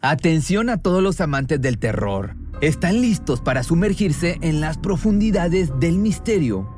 Atención 0.00 0.70
a 0.70 0.76
todos 0.76 1.02
los 1.02 1.20
amantes 1.20 1.60
del 1.60 1.80
terror. 1.80 2.36
¿Están 2.60 3.00
listos 3.00 3.40
para 3.40 3.64
sumergirse 3.64 4.38
en 4.42 4.60
las 4.60 4.78
profundidades 4.78 5.72
del 5.80 5.98
misterio? 5.98 6.77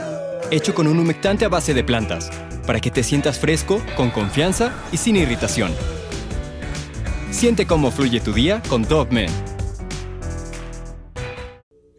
hecho 0.51 0.75
con 0.75 0.85
un 0.85 0.99
humectante 0.99 1.45
a 1.45 1.49
base 1.49 1.73
de 1.73 1.83
plantas, 1.83 2.29
para 2.67 2.79
que 2.79 2.91
te 2.91 3.03
sientas 3.03 3.39
fresco, 3.39 3.81
con 3.95 4.11
confianza 4.11 4.73
y 4.91 4.97
sin 4.97 5.15
irritación. 5.15 5.71
Siente 7.31 7.65
cómo 7.65 7.89
fluye 7.89 8.19
tu 8.19 8.33
día 8.33 8.61
con 8.69 8.83
Dove 8.83 9.27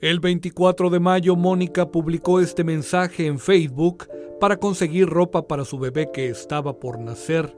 El 0.02 0.20
24 0.20 0.90
de 0.90 1.00
mayo, 1.00 1.34
Mónica 1.34 1.90
publicó 1.90 2.40
este 2.40 2.62
mensaje 2.62 3.26
en 3.26 3.38
Facebook 3.38 4.06
para 4.38 4.58
conseguir 4.58 5.08
ropa 5.08 5.48
para 5.48 5.64
su 5.64 5.78
bebé 5.78 6.10
que 6.12 6.28
estaba 6.28 6.78
por 6.78 6.98
nacer. 6.98 7.56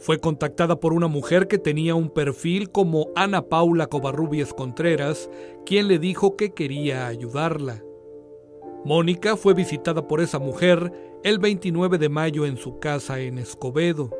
Fue 0.00 0.18
contactada 0.18 0.80
por 0.80 0.94
una 0.94 1.08
mujer 1.08 1.46
que 1.46 1.58
tenía 1.58 1.94
un 1.94 2.08
perfil 2.08 2.70
como 2.70 3.08
Ana 3.14 3.42
Paula 3.42 3.86
Covarrubias 3.86 4.54
Contreras, 4.54 5.30
quien 5.66 5.88
le 5.88 5.98
dijo 5.98 6.36
que 6.36 6.54
quería 6.54 7.06
ayudarla. 7.06 7.84
Mónica 8.84 9.36
fue 9.36 9.52
visitada 9.52 10.08
por 10.08 10.22
esa 10.22 10.38
mujer 10.38 11.20
el 11.22 11.38
29 11.38 11.98
de 11.98 12.08
mayo 12.08 12.46
en 12.46 12.56
su 12.56 12.78
casa 12.78 13.20
en 13.20 13.36
Escobedo. 13.36 14.10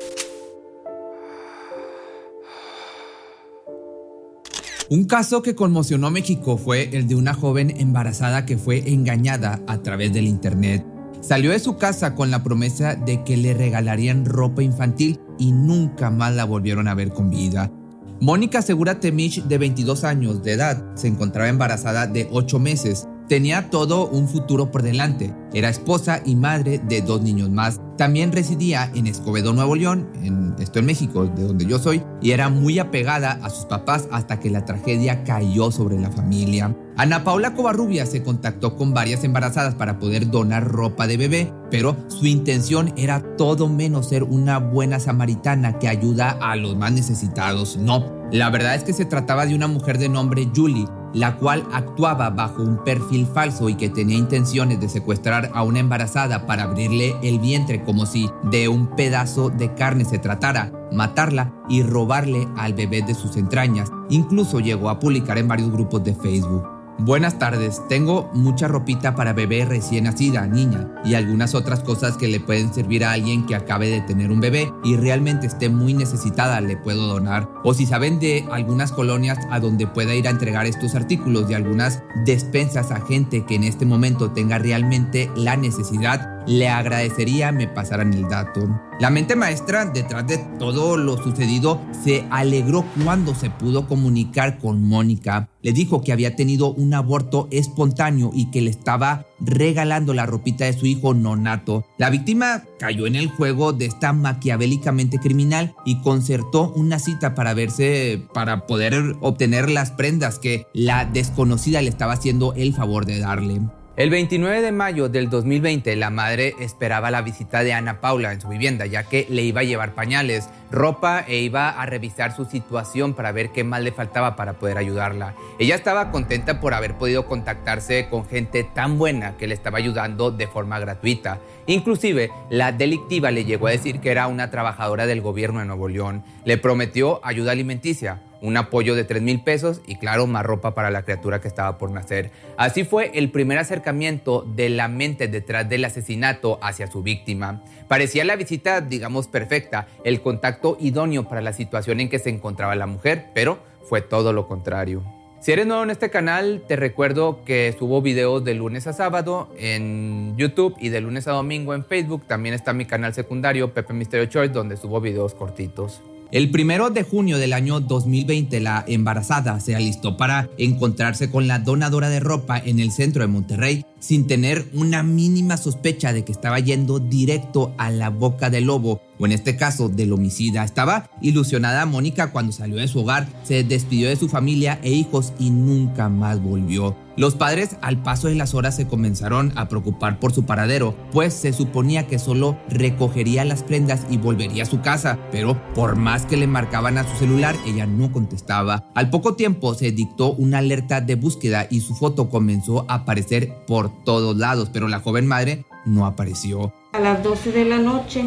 Un 4.89 5.05
caso 5.05 5.41
que 5.41 5.55
conmocionó 5.55 6.07
a 6.07 6.11
México 6.11 6.57
fue 6.57 6.95
el 6.95 7.07
de 7.07 7.15
una 7.15 7.33
joven 7.33 7.73
embarazada 7.79 8.45
que 8.45 8.57
fue 8.57 8.91
engañada 8.91 9.61
a 9.65 9.81
través 9.81 10.13
del 10.13 10.27
Internet. 10.27 10.85
Salió 11.21 11.51
de 11.51 11.59
su 11.59 11.77
casa 11.77 12.13
con 12.13 12.29
la 12.29 12.43
promesa 12.43 12.95
de 12.95 13.23
que 13.23 13.37
le 13.37 13.53
regalarían 13.53 14.25
ropa 14.25 14.61
infantil 14.61 15.19
y 15.39 15.53
nunca 15.53 16.11
más 16.11 16.35
la 16.35 16.45
volvieron 16.45 16.87
a 16.87 16.93
ver 16.93 17.13
con 17.13 17.29
vida. 17.31 17.71
Mónica 18.19 18.61
Segura 18.61 18.99
Temich, 18.99 19.43
de 19.43 19.57
22 19.57 20.03
años 20.03 20.43
de 20.43 20.51
edad, 20.51 20.93
se 20.93 21.07
encontraba 21.07 21.49
embarazada 21.49 22.05
de 22.05 22.27
8 22.31 22.59
meses 22.59 23.07
Tenía 23.31 23.69
todo 23.69 24.09
un 24.09 24.27
futuro 24.27 24.71
por 24.71 24.83
delante. 24.83 25.33
Era 25.53 25.69
esposa 25.69 26.21
y 26.25 26.35
madre 26.35 26.79
de 26.79 27.01
dos 27.01 27.21
niños 27.21 27.49
más. 27.49 27.79
También 27.97 28.33
residía 28.33 28.91
en 28.93 29.07
Escobedo, 29.07 29.53
Nuevo 29.53 29.77
León, 29.77 30.09
en, 30.21 30.53
esto 30.59 30.79
en 30.79 30.85
México, 30.87 31.25
de 31.27 31.43
donde 31.43 31.65
yo 31.65 31.79
soy, 31.79 32.03
y 32.21 32.31
era 32.31 32.49
muy 32.49 32.77
apegada 32.77 33.39
a 33.41 33.49
sus 33.49 33.63
papás 33.63 34.09
hasta 34.11 34.41
que 34.41 34.49
la 34.49 34.65
tragedia 34.65 35.23
cayó 35.23 35.71
sobre 35.71 35.97
la 35.97 36.11
familia. 36.11 36.75
Ana 36.97 37.23
Paula 37.23 37.53
Covarrubia 37.53 38.05
se 38.05 38.21
contactó 38.21 38.75
con 38.75 38.93
varias 38.93 39.23
embarazadas 39.23 39.75
para 39.75 39.97
poder 39.97 40.29
donar 40.29 40.67
ropa 40.67 41.07
de 41.07 41.15
bebé, 41.15 41.53
pero 41.69 41.95
su 42.09 42.25
intención 42.25 42.93
era 42.97 43.37
todo 43.37 43.69
menos 43.69 44.09
ser 44.09 44.23
una 44.23 44.57
buena 44.57 44.99
samaritana 44.99 45.79
que 45.79 45.87
ayuda 45.87 46.31
a 46.41 46.57
los 46.57 46.75
más 46.75 46.91
necesitados. 46.91 47.77
No, 47.77 48.27
la 48.29 48.49
verdad 48.49 48.75
es 48.75 48.83
que 48.83 48.91
se 48.91 49.05
trataba 49.05 49.45
de 49.45 49.55
una 49.55 49.67
mujer 49.67 49.99
de 49.99 50.09
nombre 50.09 50.49
Julie, 50.53 50.85
la 51.13 51.37
cual 51.37 51.65
actuaba 51.71 52.29
bajo 52.29 52.61
un 52.61 52.83
perfil 52.83 53.27
falso 53.27 53.69
y 53.69 53.75
que 53.75 53.89
tenía 53.89 54.17
intenciones 54.17 54.79
de 54.79 54.89
secuestrar 54.89 55.51
a 55.53 55.63
una 55.63 55.79
embarazada 55.79 56.45
para 56.45 56.63
abrirle 56.63 57.15
el 57.21 57.39
vientre 57.39 57.83
como 57.83 58.05
si 58.05 58.29
de 58.43 58.67
un 58.67 58.87
pedazo 58.95 59.49
de 59.49 59.73
carne 59.73 60.05
se 60.05 60.19
tratara, 60.19 60.71
matarla 60.91 61.53
y 61.69 61.83
robarle 61.83 62.47
al 62.57 62.73
bebé 62.73 63.01
de 63.01 63.13
sus 63.13 63.37
entrañas. 63.37 63.91
Incluso 64.09 64.59
llegó 64.59 64.89
a 64.89 64.99
publicar 64.99 65.37
en 65.37 65.47
varios 65.47 65.71
grupos 65.71 66.03
de 66.03 66.15
Facebook. 66.15 66.80
Buenas 67.03 67.39
tardes, 67.39 67.81
tengo 67.89 68.29
mucha 68.31 68.67
ropita 68.67 69.15
para 69.15 69.33
bebé 69.33 69.65
recién 69.65 70.03
nacida, 70.03 70.45
niña, 70.45 70.87
y 71.03 71.15
algunas 71.15 71.55
otras 71.55 71.79
cosas 71.79 72.15
que 72.15 72.27
le 72.27 72.39
pueden 72.39 72.71
servir 72.71 73.03
a 73.03 73.13
alguien 73.13 73.47
que 73.47 73.55
acabe 73.55 73.89
de 73.89 74.01
tener 74.01 74.29
un 74.29 74.39
bebé 74.39 74.71
y 74.83 74.97
realmente 74.97 75.47
esté 75.47 75.67
muy 75.67 75.95
necesitada, 75.95 76.61
le 76.61 76.77
puedo 76.77 77.07
donar. 77.07 77.49
O 77.63 77.73
si 77.73 77.87
saben 77.87 78.19
de 78.19 78.45
algunas 78.51 78.91
colonias 78.91 79.39
a 79.49 79.59
donde 79.59 79.87
pueda 79.87 80.13
ir 80.13 80.27
a 80.27 80.29
entregar 80.29 80.67
estos 80.67 80.93
artículos 80.93 81.49
y 81.49 81.55
algunas 81.55 82.03
despensas 82.23 82.91
a 82.91 83.01
gente 83.01 83.47
que 83.47 83.55
en 83.55 83.63
este 83.63 83.87
momento 83.87 84.29
tenga 84.29 84.59
realmente 84.59 85.31
la 85.35 85.57
necesidad, 85.57 86.40
le 86.47 86.69
agradecería 86.69 87.51
me 87.51 87.67
pasaran 87.67 88.13
el 88.13 88.27
dato. 88.27 88.61
La 88.99 89.09
mente 89.09 89.35
maestra, 89.35 89.85
detrás 89.85 90.27
de 90.27 90.37
todo 90.59 90.95
lo 90.95 91.17
sucedido, 91.17 91.81
se 92.03 92.25
alegró 92.29 92.85
cuando 93.03 93.33
se 93.33 93.49
pudo 93.49 93.87
comunicar 93.87 94.59
con 94.59 94.83
Mónica. 94.83 95.49
Le 95.63 95.73
dijo 95.73 96.01
que 96.01 96.11
había 96.11 96.35
tenido 96.35 96.71
un 96.71 96.93
aborto 96.93 97.47
espontáneo 97.49 98.29
y 98.33 98.51
que 98.51 98.61
le 98.61 98.69
estaba 98.69 99.25
regalando 99.39 100.13
la 100.13 100.27
ropita 100.27 100.65
de 100.65 100.73
su 100.73 100.85
hijo 100.85 101.13
nonato. 101.13 101.85
La 101.97 102.11
víctima 102.11 102.63
cayó 102.77 103.07
en 103.07 103.15
el 103.15 103.27
juego 103.27 103.73
de 103.73 103.85
esta 103.85 104.13
maquiavélicamente 104.13 105.17
criminal 105.17 105.73
y 105.83 105.99
concertó 106.01 106.71
una 106.75 106.99
cita 106.99 107.33
para 107.33 107.55
verse, 107.55 108.23
para 108.33 108.67
poder 108.67 109.15
obtener 109.21 109.69
las 109.69 109.91
prendas 109.91 110.37
que 110.37 110.67
la 110.73 111.05
desconocida 111.05 111.81
le 111.81 111.89
estaba 111.89 112.13
haciendo 112.13 112.53
el 112.53 112.73
favor 112.73 113.05
de 113.05 113.19
darle. 113.19 113.61
El 114.01 114.09
29 114.09 114.63
de 114.63 114.71
mayo 114.71 115.09
del 115.09 115.29
2020, 115.29 115.95
la 115.95 116.09
madre 116.09 116.55
esperaba 116.59 117.11
la 117.11 117.21
visita 117.21 117.61
de 117.61 117.73
Ana 117.73 118.01
Paula 118.01 118.33
en 118.33 118.41
su 118.41 118.47
vivienda, 118.47 118.87
ya 118.87 119.03
que 119.03 119.27
le 119.29 119.43
iba 119.43 119.61
a 119.61 119.63
llevar 119.63 119.93
pañales, 119.93 120.49
ropa 120.71 121.23
e 121.27 121.39
iba 121.39 121.69
a 121.69 121.85
revisar 121.85 122.35
su 122.35 122.45
situación 122.45 123.13
para 123.13 123.31
ver 123.31 123.51
qué 123.51 123.63
más 123.63 123.81
le 123.81 123.91
faltaba 123.91 124.35
para 124.35 124.53
poder 124.53 124.77
ayudarla. 124.77 125.35
Ella 125.59 125.75
estaba 125.75 126.11
contenta 126.11 126.59
por 126.59 126.73
haber 126.73 126.95
podido 126.95 127.25
contactarse 127.25 128.07
con 128.09 128.25
gente 128.25 128.63
tan 128.63 128.97
buena 128.97 129.37
que 129.37 129.47
le 129.47 129.53
estaba 129.53 129.77
ayudando 129.77 130.31
de 130.31 130.47
forma 130.47 130.79
gratuita. 130.79 131.39
Inclusive, 131.67 132.31
la 132.49 132.71
delictiva 132.71 133.31
le 133.31 133.45
llegó 133.45 133.67
a 133.67 133.71
decir 133.71 133.99
que 133.99 134.11
era 134.11 134.27
una 134.27 134.49
trabajadora 134.49 135.05
del 135.05 135.21
gobierno 135.21 135.59
de 135.59 135.65
Nuevo 135.65 135.89
León. 135.89 136.23
Le 136.45 136.57
prometió 136.57 137.19
ayuda 137.23 137.51
alimenticia 137.51 138.21
un 138.41 138.57
apoyo 138.57 138.95
de 138.95 139.03
3 139.03 139.21
mil 139.21 139.41
pesos 139.43 139.81
y 139.87 139.95
claro, 139.95 140.27
más 140.27 140.43
ropa 140.43 140.73
para 140.73 140.91
la 140.91 141.03
criatura 141.03 141.39
que 141.39 141.47
estaba 141.47 141.77
por 141.77 141.91
nacer. 141.91 142.31
Así 142.57 142.83
fue 142.83 143.11
el 143.13 143.31
primer 143.31 143.57
acercamiento 143.59 144.41
de 144.41 144.69
la 144.69 144.87
mente 144.87 145.27
detrás 145.27 145.69
del 145.69 145.85
asesinato 145.85 146.59
hacia 146.61 146.87
su 146.87 147.03
víctima. 147.03 147.61
Parecía 147.87 148.25
la 148.25 148.35
visita, 148.35 148.81
digamos, 148.81 149.27
perfecta, 149.27 149.87
el 150.03 150.21
contacto 150.21 150.60
idóneo 150.79 151.27
para 151.27 151.41
la 151.41 151.53
situación 151.53 151.99
en 151.99 152.09
que 152.09 152.19
se 152.19 152.29
encontraba 152.29 152.75
la 152.75 152.87
mujer, 152.87 153.27
pero 153.33 153.59
fue 153.83 154.01
todo 154.01 154.33
lo 154.33 154.47
contrario. 154.47 155.03
Si 155.41 155.51
eres 155.51 155.65
nuevo 155.65 155.81
en 155.81 155.89
este 155.89 156.11
canal, 156.11 156.63
te 156.67 156.75
recuerdo 156.75 157.43
que 157.43 157.75
subo 157.79 158.03
videos 158.03 158.43
de 158.43 158.53
lunes 158.53 158.85
a 158.85 158.93
sábado 158.93 159.49
en 159.57 160.35
YouTube 160.37 160.75
y 160.79 160.89
de 160.89 161.01
lunes 161.01 161.27
a 161.27 161.31
domingo 161.31 161.73
en 161.73 161.83
Facebook. 161.83 162.27
También 162.27 162.53
está 162.53 162.73
mi 162.73 162.85
canal 162.85 163.15
secundario, 163.15 163.73
Pepe 163.73 163.91
Misterio 163.93 164.27
Choice, 164.27 164.53
donde 164.53 164.77
subo 164.77 165.01
videos 165.01 165.33
cortitos. 165.33 166.01
El 166.31 166.49
primero 166.49 166.91
de 166.91 167.03
junio 167.03 167.39
del 167.39 167.51
año 167.51 167.81
2020, 167.81 168.61
la 168.61 168.85
embarazada 168.87 169.59
se 169.59 169.75
alistó 169.75 170.15
para 170.15 170.47
encontrarse 170.57 171.29
con 171.29 171.47
la 171.47 171.59
donadora 171.59 172.07
de 172.07 172.21
ropa 172.21 172.57
en 172.57 172.79
el 172.79 172.91
centro 172.91 173.21
de 173.23 173.27
Monterrey 173.27 173.85
sin 173.99 174.27
tener 174.27 174.65
una 174.73 175.03
mínima 175.03 175.57
sospecha 175.57 176.13
de 176.13 176.23
que 176.23 176.31
estaba 176.31 176.59
yendo 176.59 176.99
directo 176.99 177.73
a 177.77 177.91
la 177.91 178.11
boca 178.11 178.49
del 178.49 178.65
lobo 178.65 179.01
en 179.25 179.31
este 179.31 179.55
caso 179.55 179.89
del 179.89 180.13
homicida. 180.13 180.63
Estaba 180.63 181.09
ilusionada 181.21 181.85
Mónica 181.85 182.31
cuando 182.31 182.51
salió 182.51 182.77
de 182.77 182.87
su 182.87 182.99
hogar, 182.99 183.27
se 183.43 183.63
despidió 183.63 184.09
de 184.09 184.15
su 184.15 184.29
familia 184.29 184.79
e 184.83 184.91
hijos 184.91 185.33
y 185.39 185.49
nunca 185.49 186.09
más 186.09 186.41
volvió. 186.41 186.95
Los 187.17 187.35
padres 187.35 187.75
al 187.81 188.01
paso 188.01 188.29
de 188.29 188.35
las 188.35 188.53
horas 188.53 188.75
se 188.75 188.87
comenzaron 188.87 189.51
a 189.55 189.67
preocupar 189.67 190.17
por 190.19 190.33
su 190.33 190.45
paradero, 190.45 190.95
pues 191.11 191.33
se 191.33 191.51
suponía 191.51 192.07
que 192.07 192.19
solo 192.19 192.57
recogería 192.69 193.43
las 193.43 193.63
prendas 193.63 194.05
y 194.09 194.17
volvería 194.17 194.63
a 194.63 194.65
su 194.65 194.81
casa, 194.81 195.19
pero 195.29 195.61
por 195.73 195.97
más 195.97 196.25
que 196.25 196.37
le 196.37 196.47
marcaban 196.47 196.97
a 196.97 197.03
su 197.03 197.17
celular, 197.17 197.55
ella 197.65 197.85
no 197.85 198.11
contestaba. 198.11 198.89
Al 198.95 199.09
poco 199.09 199.35
tiempo 199.35 199.73
se 199.73 199.91
dictó 199.91 200.31
una 200.33 200.59
alerta 200.59 201.01
de 201.01 201.15
búsqueda 201.15 201.67
y 201.69 201.81
su 201.81 201.95
foto 201.95 202.29
comenzó 202.29 202.85
a 202.89 202.95
aparecer 202.95 203.55
por 203.67 204.03
todos 204.03 204.37
lados, 204.37 204.69
pero 204.71 204.87
la 204.87 205.01
joven 205.01 205.27
madre 205.27 205.65
no 205.85 206.05
apareció. 206.05 206.73
A 206.93 206.99
las 206.99 207.23
12 207.23 207.51
de 207.51 207.65
la 207.65 207.77
noche 207.77 208.25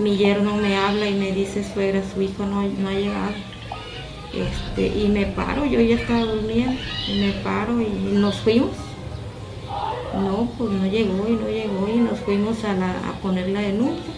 mi 0.00 0.16
yerno 0.16 0.56
me 0.56 0.76
habla 0.76 1.08
y 1.08 1.14
me 1.14 1.32
dice, 1.32 1.62
suegra, 1.62 2.02
su 2.02 2.22
hijo 2.22 2.44
no, 2.46 2.62
no 2.62 2.88
ha 2.88 2.92
llegado. 2.92 3.32
Este, 4.32 4.86
y 4.86 5.08
me 5.08 5.26
paro, 5.26 5.66
yo 5.66 5.80
ya 5.80 5.96
estaba 5.96 6.20
durmiendo, 6.20 6.80
y 7.08 7.20
me 7.20 7.32
paro 7.42 7.80
y 7.80 7.88
nos 8.12 8.40
fuimos. 8.40 8.70
No, 10.14 10.48
pues 10.58 10.70
no 10.70 10.86
llegó 10.86 11.28
y 11.28 11.32
no 11.32 11.48
llegó 11.48 11.88
y 11.88 11.98
nos 11.98 12.18
fuimos 12.20 12.64
a, 12.64 12.74
la, 12.74 12.90
a 12.90 13.12
poner 13.22 13.48
la 13.48 13.60
denuncia. 13.60 14.12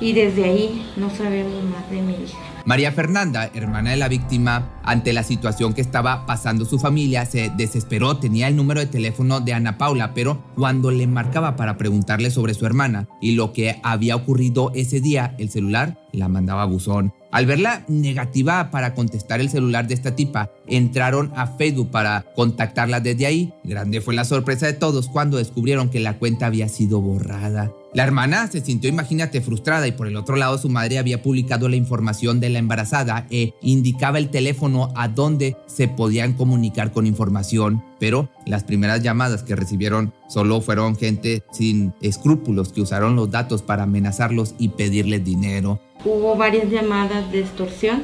Y 0.00 0.12
desde 0.12 0.44
ahí 0.44 0.86
no 0.96 1.10
sabemos 1.10 1.62
más 1.64 1.90
de 1.90 2.02
mi 2.02 2.12
hija. 2.14 2.49
María 2.66 2.92
Fernanda, 2.92 3.50
hermana 3.54 3.90
de 3.90 3.96
la 3.96 4.08
víctima, 4.08 4.80
ante 4.84 5.12
la 5.12 5.22
situación 5.22 5.72
que 5.72 5.80
estaba 5.80 6.26
pasando 6.26 6.64
su 6.64 6.78
familia, 6.78 7.24
se 7.24 7.50
desesperó, 7.56 8.18
tenía 8.18 8.48
el 8.48 8.56
número 8.56 8.80
de 8.80 8.86
teléfono 8.86 9.40
de 9.40 9.54
Ana 9.54 9.78
Paula, 9.78 10.12
pero 10.14 10.44
cuando 10.54 10.90
le 10.90 11.06
marcaba 11.06 11.56
para 11.56 11.76
preguntarle 11.76 12.30
sobre 12.30 12.54
su 12.54 12.66
hermana 12.66 13.08
y 13.20 13.32
lo 13.32 13.52
que 13.52 13.80
había 13.82 14.16
ocurrido 14.16 14.72
ese 14.74 15.00
día, 15.00 15.34
el 15.38 15.50
celular 15.50 15.98
la 16.12 16.28
mandaba 16.28 16.62
a 16.62 16.66
buzón. 16.66 17.12
Al 17.32 17.46
verla 17.46 17.84
negativa 17.86 18.70
para 18.70 18.94
contestar 18.94 19.40
el 19.40 19.50
celular 19.50 19.86
de 19.86 19.94
esta 19.94 20.16
tipa, 20.16 20.50
entraron 20.66 21.32
a 21.36 21.46
Facebook 21.46 21.90
para 21.90 22.26
contactarla 22.34 23.00
desde 23.00 23.26
ahí. 23.26 23.54
Grande 23.62 24.00
fue 24.00 24.14
la 24.14 24.24
sorpresa 24.24 24.66
de 24.66 24.72
todos 24.72 25.08
cuando 25.08 25.36
descubrieron 25.36 25.90
que 25.90 26.00
la 26.00 26.18
cuenta 26.18 26.46
había 26.46 26.68
sido 26.68 27.00
borrada. 27.00 27.72
La 27.92 28.04
hermana 28.04 28.46
se 28.46 28.60
sintió, 28.60 28.88
imagínate, 28.88 29.40
frustrada 29.40 29.86
y 29.88 29.92
por 29.92 30.06
el 30.06 30.16
otro 30.16 30.36
lado 30.36 30.58
su 30.58 30.68
madre 30.68 30.98
había 30.98 31.22
publicado 31.22 31.68
la 31.68 31.74
información 31.74 32.38
de 32.38 32.48
la 32.48 32.60
embarazada 32.60 33.26
e 33.30 33.54
indicaba 33.62 34.18
el 34.18 34.30
teléfono 34.30 34.92
a 34.94 35.08
donde 35.08 35.56
se 35.66 35.88
podían 35.88 36.34
comunicar 36.34 36.92
con 36.92 37.06
información, 37.06 37.82
pero 37.98 38.30
las 38.46 38.62
primeras 38.62 39.02
llamadas 39.02 39.42
que 39.42 39.56
recibieron 39.56 40.12
solo 40.28 40.60
fueron 40.60 40.96
gente 40.96 41.42
sin 41.52 41.92
escrúpulos 42.00 42.72
que 42.72 42.80
usaron 42.80 43.16
los 43.16 43.30
datos 43.30 43.62
para 43.62 43.82
amenazarlos 43.82 44.54
y 44.58 44.68
pedirles 44.68 45.24
dinero. 45.24 45.80
Hubo 46.04 46.34
varias 46.34 46.70
llamadas 46.70 47.30
de 47.30 47.40
extorsión, 47.40 48.02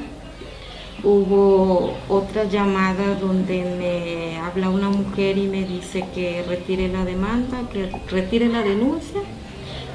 hubo 1.03 1.95
otras 2.09 2.51
llamadas 2.51 3.19
donde 3.19 3.63
me 3.63 4.37
habla 4.39 4.69
una 4.69 4.89
mujer 4.89 5.37
y 5.37 5.47
me 5.47 5.65
dice 5.65 6.05
que 6.13 6.43
retire 6.47 6.89
la 6.89 7.05
demanda, 7.05 7.61
que 7.73 7.89
retire 8.09 8.49
la 8.49 8.61
denuncia 8.61 9.21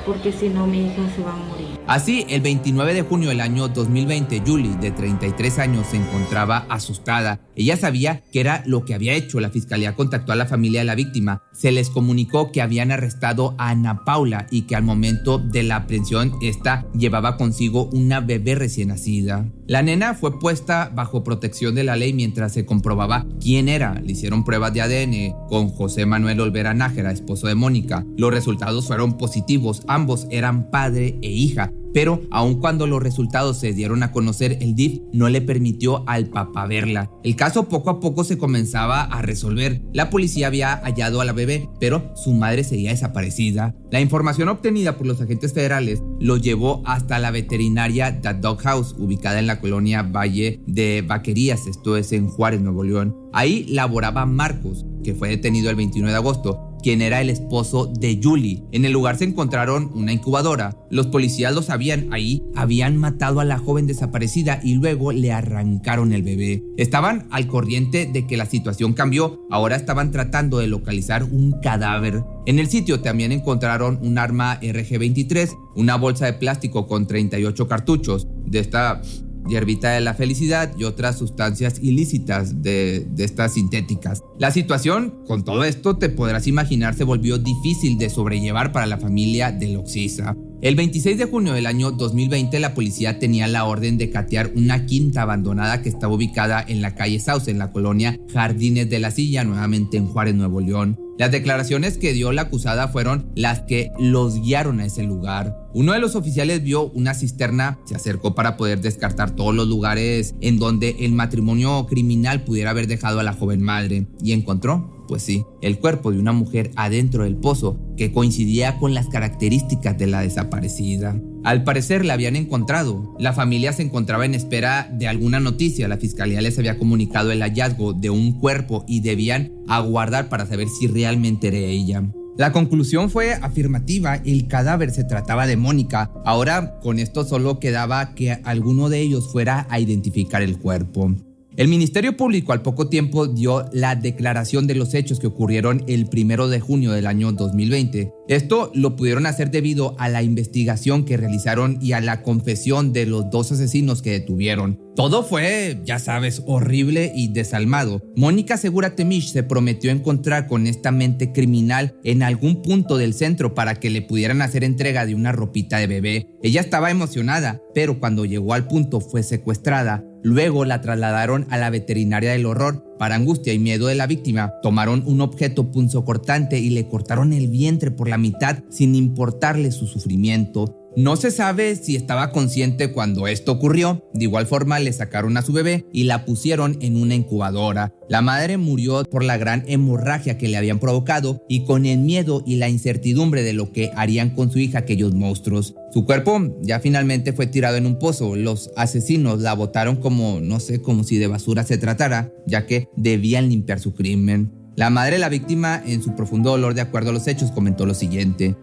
porque 0.04 0.32
si 0.32 0.48
no 0.48 0.66
mi 0.66 0.86
hija 0.86 1.02
se 1.14 1.22
va 1.22 1.32
a 1.32 1.36
morir. 1.36 1.81
Así, 1.92 2.24
el 2.30 2.40
29 2.40 2.94
de 2.94 3.02
junio 3.02 3.28
del 3.28 3.42
año 3.42 3.68
2020, 3.68 4.44
Julie, 4.46 4.74
de 4.80 4.92
33 4.92 5.58
años, 5.58 5.88
se 5.90 5.98
encontraba 5.98 6.64
asustada. 6.70 7.40
Ella 7.54 7.76
sabía 7.76 8.22
que 8.32 8.40
era 8.40 8.62
lo 8.64 8.86
que 8.86 8.94
había 8.94 9.12
hecho. 9.12 9.40
La 9.40 9.50
fiscalía 9.50 9.94
contactó 9.94 10.32
a 10.32 10.36
la 10.36 10.46
familia 10.46 10.80
de 10.80 10.86
la 10.86 10.94
víctima. 10.94 11.42
Se 11.52 11.70
les 11.70 11.90
comunicó 11.90 12.50
que 12.50 12.62
habían 12.62 12.92
arrestado 12.92 13.54
a 13.58 13.68
Ana 13.68 14.06
Paula 14.06 14.46
y 14.50 14.62
que 14.62 14.74
al 14.74 14.84
momento 14.84 15.36
de 15.36 15.64
la 15.64 15.76
aprehensión, 15.76 16.32
esta 16.40 16.86
llevaba 16.94 17.36
consigo 17.36 17.90
una 17.92 18.20
bebé 18.20 18.54
recién 18.54 18.88
nacida. 18.88 19.44
La 19.66 19.82
nena 19.82 20.14
fue 20.14 20.38
puesta 20.38 20.90
bajo 20.94 21.22
protección 21.22 21.74
de 21.74 21.84
la 21.84 21.96
ley 21.96 22.14
mientras 22.14 22.54
se 22.54 22.64
comprobaba 22.64 23.26
quién 23.38 23.68
era. 23.68 24.00
Le 24.00 24.12
hicieron 24.12 24.44
pruebas 24.44 24.72
de 24.72 24.80
ADN 24.80 25.34
con 25.46 25.68
José 25.68 26.06
Manuel 26.06 26.40
Olvera 26.40 26.72
Nájera, 26.72 27.12
esposo 27.12 27.48
de 27.48 27.54
Mónica. 27.54 28.04
Los 28.16 28.32
resultados 28.32 28.86
fueron 28.86 29.18
positivos 29.18 29.82
Ambos 29.88 30.26
eran 30.30 30.70
padre 30.70 31.18
e 31.20 31.30
hija, 31.30 31.70
pero 31.94 32.22
aun 32.30 32.60
cuando 32.60 32.86
los 32.86 33.02
resultados 33.02 33.58
se 33.58 33.72
dieron 33.72 34.02
a 34.02 34.12
conocer, 34.12 34.58
el 34.60 34.74
DIF 34.74 35.00
no 35.12 35.28
le 35.28 35.40
permitió 35.40 36.04
al 36.08 36.26
papá 36.26 36.66
verla. 36.66 37.10
El 37.22 37.36
caso 37.36 37.68
poco 37.68 37.90
a 37.90 38.00
poco 38.00 38.24
se 38.24 38.38
comenzaba 38.38 39.02
a 39.02 39.22
resolver. 39.22 39.82
La 39.92 40.10
policía 40.10 40.46
había 40.46 40.76
hallado 40.76 41.20
a 41.20 41.24
la 41.24 41.32
bebé, 41.32 41.68
pero 41.80 42.12
su 42.16 42.32
madre 42.32 42.64
seguía 42.64 42.90
desaparecida. 42.90 43.74
La 43.90 44.00
información 44.00 44.48
obtenida 44.48 44.96
por 44.96 45.06
los 45.06 45.20
agentes 45.20 45.52
federales 45.52 46.02
lo 46.18 46.36
llevó 46.36 46.82
hasta 46.86 47.18
la 47.18 47.30
veterinaria 47.30 48.20
The 48.20 48.34
Dog 48.34 48.60
House, 48.62 48.94
ubicada 48.98 49.38
en 49.38 49.46
la 49.46 49.60
colonia 49.60 50.02
Valle 50.02 50.60
de 50.66 51.04
Vaquerías, 51.06 51.66
esto 51.66 51.96
es 51.96 52.12
en 52.12 52.28
Juárez, 52.28 52.60
Nuevo 52.60 52.84
León. 52.84 53.16
Ahí 53.32 53.64
laboraba 53.68 54.26
Marcos, 54.26 54.86
que 55.02 55.14
fue 55.14 55.28
detenido 55.28 55.70
el 55.70 55.76
29 55.76 56.12
de 56.12 56.18
agosto 56.18 56.71
quien 56.82 57.02
era 57.02 57.20
el 57.20 57.30
esposo 57.30 57.86
de 57.86 58.20
Julie. 58.22 58.62
En 58.72 58.84
el 58.84 58.92
lugar 58.92 59.16
se 59.16 59.24
encontraron 59.24 59.90
una 59.94 60.12
incubadora. 60.12 60.76
Los 60.90 61.06
policías 61.06 61.54
lo 61.54 61.62
sabían, 61.62 62.08
ahí 62.12 62.42
habían 62.54 62.96
matado 62.96 63.40
a 63.40 63.44
la 63.44 63.58
joven 63.58 63.86
desaparecida 63.86 64.60
y 64.62 64.74
luego 64.74 65.12
le 65.12 65.32
arrancaron 65.32 66.12
el 66.12 66.22
bebé. 66.22 66.62
Estaban 66.76 67.26
al 67.30 67.46
corriente 67.46 68.06
de 68.06 68.26
que 68.26 68.36
la 68.36 68.46
situación 68.46 68.92
cambió, 68.92 69.46
ahora 69.50 69.76
estaban 69.76 70.10
tratando 70.10 70.58
de 70.58 70.66
localizar 70.66 71.24
un 71.24 71.52
cadáver. 71.60 72.24
En 72.46 72.58
el 72.58 72.68
sitio 72.68 73.00
también 73.00 73.32
encontraron 73.32 73.98
un 74.02 74.18
arma 74.18 74.60
RG-23, 74.60 75.56
una 75.76 75.96
bolsa 75.96 76.26
de 76.26 76.34
plástico 76.34 76.86
con 76.86 77.06
38 77.06 77.68
cartuchos 77.68 78.26
de 78.46 78.58
esta 78.58 79.00
hierbita 79.48 79.90
de 79.90 80.00
la 80.00 80.14
felicidad 80.14 80.72
y 80.76 80.84
otras 80.84 81.18
sustancias 81.18 81.78
ilícitas 81.82 82.62
de, 82.62 83.06
de, 83.10 83.24
estas 83.24 83.54
sintéticas. 83.54 84.22
La 84.38 84.50
situación, 84.50 85.22
con 85.26 85.44
todo 85.44 85.64
esto, 85.64 85.96
te 85.96 86.08
podrás 86.08 86.46
imaginar, 86.46 86.94
se 86.94 87.04
volvió 87.04 87.38
difícil 87.38 87.98
de 87.98 88.10
sobrellevar 88.10 88.72
para 88.72 88.86
la 88.86 88.98
familia 88.98 89.52
de 89.52 89.68
Loxisa. 89.68 90.36
El 90.62 90.76
26 90.76 91.18
de 91.18 91.24
junio 91.24 91.54
del 91.54 91.66
año 91.66 91.90
2020, 91.90 92.60
la 92.60 92.72
policía 92.72 93.18
tenía 93.18 93.48
la 93.48 93.64
orden 93.64 93.98
de 93.98 94.10
catear 94.10 94.52
una 94.54 94.86
quinta 94.86 95.22
abandonada 95.22 95.82
que 95.82 95.88
estaba 95.88 96.14
ubicada 96.14 96.64
en 96.64 96.80
la 96.80 96.94
calle 96.94 97.18
Sauce, 97.18 97.50
en 97.50 97.58
la 97.58 97.72
colonia 97.72 98.16
Jardines 98.32 98.88
de 98.88 99.00
la 99.00 99.10
Silla, 99.10 99.42
nuevamente 99.42 99.96
en 99.96 100.06
Juárez, 100.06 100.36
Nuevo 100.36 100.60
León. 100.60 101.00
Las 101.18 101.32
declaraciones 101.32 101.98
que 101.98 102.12
dio 102.12 102.30
la 102.30 102.42
acusada 102.42 102.86
fueron 102.86 103.32
las 103.34 103.62
que 103.62 103.90
los 103.98 104.40
guiaron 104.40 104.78
a 104.78 104.86
ese 104.86 105.02
lugar. 105.02 105.56
Uno 105.74 105.94
de 105.94 105.98
los 105.98 106.14
oficiales 106.14 106.62
vio 106.62 106.90
una 106.90 107.14
cisterna, 107.14 107.80
se 107.84 107.96
acercó 107.96 108.36
para 108.36 108.56
poder 108.56 108.80
descartar 108.80 109.32
todos 109.32 109.52
los 109.56 109.66
lugares 109.66 110.36
en 110.40 110.60
donde 110.60 110.94
el 111.00 111.12
matrimonio 111.12 111.86
criminal 111.86 112.44
pudiera 112.44 112.70
haber 112.70 112.86
dejado 112.86 113.18
a 113.18 113.24
la 113.24 113.32
joven 113.32 113.62
madre 113.62 114.06
y 114.22 114.30
encontró 114.30 115.01
pues 115.12 115.24
sí, 115.24 115.44
el 115.60 115.78
cuerpo 115.78 116.10
de 116.10 116.18
una 116.18 116.32
mujer 116.32 116.70
adentro 116.74 117.24
del 117.24 117.36
pozo 117.36 117.78
que 117.98 118.12
coincidía 118.12 118.78
con 118.78 118.94
las 118.94 119.08
características 119.08 119.98
de 119.98 120.06
la 120.06 120.22
desaparecida. 120.22 121.20
Al 121.44 121.64
parecer 121.64 122.06
la 122.06 122.14
habían 122.14 122.34
encontrado. 122.34 123.14
La 123.18 123.34
familia 123.34 123.74
se 123.74 123.82
encontraba 123.82 124.24
en 124.24 124.32
espera 124.32 124.90
de 124.90 125.08
alguna 125.08 125.38
noticia. 125.38 125.86
La 125.86 125.98
fiscalía 125.98 126.40
les 126.40 126.58
había 126.58 126.78
comunicado 126.78 127.30
el 127.30 127.42
hallazgo 127.42 127.92
de 127.92 128.08
un 128.08 128.38
cuerpo 128.38 128.86
y 128.88 129.00
debían 129.00 129.52
aguardar 129.68 130.30
para 130.30 130.46
saber 130.46 130.68
si 130.70 130.86
realmente 130.86 131.48
era 131.48 131.58
ella. 131.58 132.02
La 132.38 132.50
conclusión 132.52 133.10
fue 133.10 133.34
afirmativa, 133.34 134.14
el 134.24 134.48
cadáver 134.48 134.92
se 134.92 135.04
trataba 135.04 135.46
de 135.46 135.58
Mónica. 135.58 136.10
Ahora 136.24 136.80
con 136.80 136.98
esto 136.98 137.24
solo 137.24 137.60
quedaba 137.60 138.14
que 138.14 138.32
alguno 138.44 138.88
de 138.88 139.00
ellos 139.00 139.30
fuera 139.30 139.66
a 139.68 139.78
identificar 139.78 140.40
el 140.40 140.58
cuerpo. 140.58 141.14
El 141.54 141.68
Ministerio 141.68 142.16
Público 142.16 142.54
al 142.54 142.62
poco 142.62 142.88
tiempo 142.88 143.26
dio 143.26 143.66
la 143.74 143.94
declaración 143.94 144.66
de 144.66 144.74
los 144.74 144.94
hechos 144.94 145.20
que 145.20 145.26
ocurrieron 145.26 145.84
el 145.86 146.06
primero 146.06 146.48
de 146.48 146.60
junio 146.60 146.92
del 146.92 147.06
año 147.06 147.30
2020. 147.32 148.10
Esto 148.26 148.70
lo 148.74 148.96
pudieron 148.96 149.26
hacer 149.26 149.50
debido 149.50 149.94
a 149.98 150.08
la 150.08 150.22
investigación 150.22 151.04
que 151.04 151.18
realizaron 151.18 151.76
y 151.82 151.92
a 151.92 152.00
la 152.00 152.22
confesión 152.22 152.94
de 152.94 153.04
los 153.04 153.28
dos 153.28 153.52
asesinos 153.52 154.00
que 154.00 154.12
detuvieron. 154.12 154.80
Todo 154.96 155.22
fue, 155.22 155.78
ya 155.84 155.98
sabes, 155.98 156.42
horrible 156.46 157.12
y 157.14 157.28
desalmado. 157.28 158.00
Mónica 158.16 158.56
Segura 158.56 158.94
Temich 158.94 159.30
se 159.30 159.42
prometió 159.42 159.90
encontrar 159.90 160.46
con 160.46 160.66
esta 160.66 160.90
mente 160.90 161.32
criminal 161.32 161.96
en 162.02 162.22
algún 162.22 162.62
punto 162.62 162.96
del 162.96 163.12
centro 163.12 163.54
para 163.54 163.74
que 163.74 163.90
le 163.90 164.00
pudieran 164.00 164.40
hacer 164.40 164.64
entrega 164.64 165.04
de 165.04 165.14
una 165.14 165.32
ropita 165.32 165.76
de 165.76 165.86
bebé. 165.86 166.28
Ella 166.42 166.62
estaba 166.62 166.90
emocionada, 166.90 167.60
pero 167.74 168.00
cuando 168.00 168.24
llegó 168.24 168.54
al 168.54 168.66
punto 168.68 169.00
fue 169.00 169.22
secuestrada 169.22 170.02
Luego 170.22 170.64
la 170.64 170.80
trasladaron 170.80 171.46
a 171.50 171.58
la 171.58 171.70
veterinaria 171.70 172.32
del 172.32 172.46
horror. 172.46 172.84
Para 172.98 173.16
angustia 173.16 173.52
y 173.52 173.58
miedo 173.58 173.88
de 173.88 173.96
la 173.96 174.06
víctima, 174.06 174.52
tomaron 174.62 175.02
un 175.06 175.20
objeto 175.20 175.70
punzocortante 175.70 176.58
y 176.60 176.70
le 176.70 176.86
cortaron 176.86 177.32
el 177.32 177.48
vientre 177.48 177.90
por 177.90 178.08
la 178.08 178.18
mitad 178.18 178.58
sin 178.70 178.94
importarle 178.94 179.72
su 179.72 179.86
sufrimiento. 179.86 180.81
No 180.94 181.16
se 181.16 181.30
sabe 181.30 181.74
si 181.76 181.96
estaba 181.96 182.32
consciente 182.32 182.92
cuando 182.92 183.26
esto 183.26 183.52
ocurrió. 183.52 184.04
De 184.12 184.24
igual 184.24 184.46
forma 184.46 184.78
le 184.78 184.92
sacaron 184.92 185.38
a 185.38 185.42
su 185.42 185.54
bebé 185.54 185.86
y 185.90 186.04
la 186.04 186.26
pusieron 186.26 186.76
en 186.82 186.96
una 186.96 187.14
incubadora. 187.14 187.94
La 188.10 188.20
madre 188.20 188.58
murió 188.58 189.02
por 189.04 189.24
la 189.24 189.38
gran 189.38 189.64
hemorragia 189.66 190.36
que 190.36 190.48
le 190.48 190.58
habían 190.58 190.80
provocado 190.80 191.44
y 191.48 191.64
con 191.64 191.86
el 191.86 192.00
miedo 192.00 192.42
y 192.44 192.56
la 192.56 192.68
incertidumbre 192.68 193.42
de 193.42 193.54
lo 193.54 193.72
que 193.72 193.90
harían 193.96 194.30
con 194.30 194.50
su 194.50 194.58
hija 194.58 194.80
aquellos 194.80 195.14
monstruos. 195.14 195.74
Su 195.92 196.04
cuerpo 196.04 196.58
ya 196.60 196.78
finalmente 196.78 197.32
fue 197.32 197.46
tirado 197.46 197.76
en 197.76 197.86
un 197.86 197.98
pozo. 197.98 198.36
Los 198.36 198.70
asesinos 198.76 199.40
la 199.40 199.54
botaron 199.54 199.96
como, 199.96 200.40
no 200.40 200.60
sé, 200.60 200.82
como 200.82 201.04
si 201.04 201.16
de 201.16 201.26
basura 201.26 201.64
se 201.64 201.78
tratara, 201.78 202.34
ya 202.46 202.66
que 202.66 202.88
debían 202.96 203.48
limpiar 203.48 203.80
su 203.80 203.94
crimen. 203.94 204.52
La 204.76 204.90
madre 204.90 205.12
de 205.12 205.20
la 205.20 205.30
víctima, 205.30 205.82
en 205.86 206.02
su 206.02 206.14
profundo 206.14 206.50
dolor 206.50 206.74
de 206.74 206.82
acuerdo 206.82 207.10
a 207.10 207.12
los 207.14 207.26
hechos, 207.28 207.50
comentó 207.50 207.86
lo 207.86 207.94
siguiente 207.94 208.56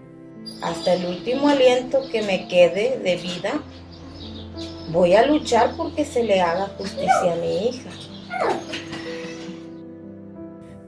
hasta 0.61 0.93
el 0.93 1.05
último 1.05 1.47
aliento 1.49 2.01
que 2.11 2.21
me 2.21 2.47
quede 2.47 2.99
de 2.99 3.15
vida, 3.15 3.61
voy 4.91 5.13
a 5.13 5.25
luchar 5.25 5.75
porque 5.77 6.05
se 6.05 6.23
le 6.23 6.41
haga 6.41 6.67
justicia 6.77 7.33
a 7.33 7.35
mi 7.35 7.69
hija. 7.69 7.89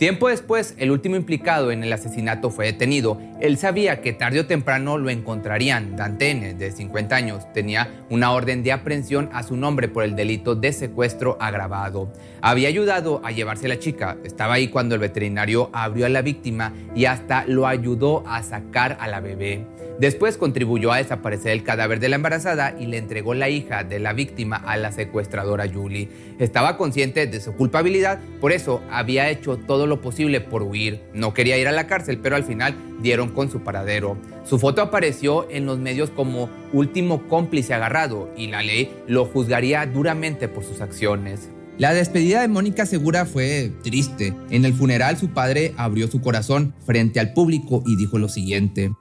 Tiempo 0.02 0.30
después, 0.30 0.74
el 0.80 0.90
último 0.90 1.16
implicado 1.16 1.72
en 1.72 1.84
el 1.84 1.94
asesinato 1.94 2.50
fue 2.50 2.66
detenido. 2.66 3.22
Él 3.40 3.60
sabía 3.60 4.02
que 4.02 4.14
tarde 4.14 4.40
o 4.40 4.48
temprano 4.48 4.98
lo 4.98 5.12
encontrarían. 5.12 5.96
Dantene, 5.96 6.56
de 6.56 6.72
50 6.72 7.16
años, 7.16 7.54
tenía 7.54 7.88
una 8.10 8.32
orden 8.32 8.64
de 8.64 8.72
aprehensión 8.72 9.30
a 9.32 9.44
su 9.44 9.56
nombre 9.56 9.90
por 9.90 10.04
el 10.04 10.16
delito 10.16 10.56
de 10.56 10.74
secuestro 10.74 11.38
agravado. 11.40 12.12
Había 12.42 12.68
ayudado 12.68 13.22
a 13.24 13.30
llevarse 13.30 13.68
a 13.68 13.70
la 13.70 13.78
chica. 13.78 14.18
Estaba 14.24 14.56
ahí 14.56 14.70
cuando 14.70 14.96
el 14.96 15.02
veterinario 15.02 15.70
abrió 15.72 16.08
a 16.08 16.10
la 16.10 16.24
víctima 16.24 16.74
y 16.96 17.06
hasta 17.06 17.46
lo 17.46 17.68
ayudó 17.68 18.24
a 18.26 18.42
sacar 18.42 18.98
a 19.00 19.08
la 19.08 19.20
bebé. 19.20 19.68
Después 20.02 20.36
contribuyó 20.36 20.92
a 20.92 20.98
desaparecer 20.98 21.52
el 21.52 21.64
cadáver 21.64 22.00
de 22.00 22.10
la 22.10 22.16
embarazada 22.16 22.76
y 22.80 22.88
le 22.88 22.98
entregó 22.98 23.36
la 23.36 23.50
hija 23.50 23.84
de 23.84 24.00
la 24.00 24.14
víctima 24.14 24.56
a 24.56 24.76
la 24.76 24.92
secuestradora 24.92 25.68
Julie. 25.72 26.10
Estaba 26.40 26.76
consciente 26.76 27.28
de 27.28 27.40
su 27.40 27.54
culpabilidad, 27.54 28.20
por 28.40 28.52
eso 28.52 28.82
había 28.90 29.30
hecho 29.30 29.58
todo 29.58 29.86
lo 29.86 29.91
posible 30.00 30.40
por 30.40 30.64
huir. 30.64 31.02
No 31.14 31.34
quería 31.34 31.58
ir 31.58 31.68
a 31.68 31.74
la 31.74 31.88
cárcel, 31.88 32.20
pero 32.20 32.38
al 32.38 32.46
final 32.46 32.76
dieron 33.02 33.30
con 33.30 33.52
su 33.52 33.62
paradero. 33.62 34.16
Su 34.46 34.60
foto 34.60 34.82
apareció 34.82 35.50
en 35.50 35.66
los 35.66 35.80
medios 35.80 36.12
como 36.12 36.50
último 36.72 37.28
cómplice 37.28 37.74
agarrado 37.74 38.30
y 38.38 38.48
la 38.48 38.64
ley 38.64 38.90
lo 39.08 39.26
juzgaría 39.26 39.86
duramente 39.86 40.48
por 40.48 40.64
sus 40.64 40.80
acciones. 40.80 41.50
La 41.78 41.94
despedida 41.94 42.42
de 42.42 42.48
Mónica 42.48 42.86
Segura 42.86 43.26
fue 43.26 43.74
triste. 43.84 44.36
En 44.52 44.66
el 44.66 44.74
funeral 44.74 45.18
su 45.18 45.30
padre 45.30 45.74
abrió 45.78 46.08
su 46.08 46.22
corazón 46.22 46.76
frente 46.86 47.20
al 47.20 47.34
público 47.34 47.84
y 47.86 47.96
dijo 47.96 48.20
lo 48.20 48.30
siguiente. 48.30 48.92